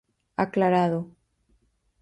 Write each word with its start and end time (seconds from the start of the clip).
Aclarado. 0.43 0.99